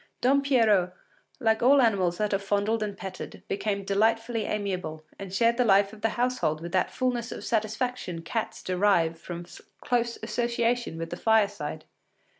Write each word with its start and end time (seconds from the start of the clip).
Don 0.19 0.41
Pierrot, 0.41 0.93
like 1.39 1.61
all 1.61 1.79
animals 1.79 2.17
that 2.17 2.33
are 2.33 2.39
fondled 2.39 2.81
and 2.81 2.97
petted, 2.97 3.43
became 3.47 3.83
delightfully 3.83 4.45
amiable, 4.45 5.03
and 5.19 5.31
shared 5.31 5.57
the 5.57 5.63
life 5.63 5.93
of 5.93 6.01
the 6.01 6.09
household 6.17 6.59
with 6.59 6.71
that 6.71 6.89
fulness 6.89 7.31
of 7.31 7.45
satisfaction 7.45 8.23
cats 8.23 8.63
derive 8.63 9.19
from 9.19 9.45
close 9.79 10.17
association 10.23 10.97
with 10.97 11.11
the 11.11 11.17
fireside. 11.17 11.85